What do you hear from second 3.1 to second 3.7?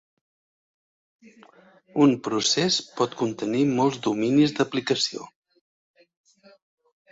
contenir